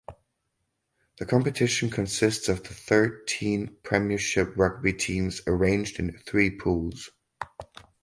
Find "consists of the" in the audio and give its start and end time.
1.91-2.73